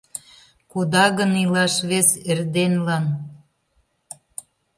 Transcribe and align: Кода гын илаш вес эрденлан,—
Кода 0.71 1.05
гын 1.17 1.31
илаш 1.43 1.73
вес 1.89 2.09
эрденлан,— 2.31 3.05